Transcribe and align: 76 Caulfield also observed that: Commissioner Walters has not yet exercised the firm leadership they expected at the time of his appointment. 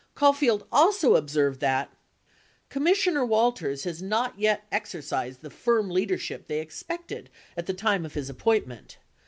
76 0.15 0.19
Caulfield 0.19 0.67
also 0.71 1.15
observed 1.15 1.59
that: 1.59 1.93
Commissioner 2.69 3.23
Walters 3.23 3.83
has 3.83 4.01
not 4.01 4.33
yet 4.39 4.65
exercised 4.71 5.43
the 5.43 5.51
firm 5.51 5.91
leadership 5.91 6.47
they 6.47 6.59
expected 6.59 7.29
at 7.55 7.67
the 7.67 7.73
time 7.75 8.03
of 8.03 8.15
his 8.15 8.27
appointment. 8.27 8.97